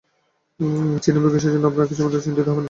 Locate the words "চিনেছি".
1.03-1.19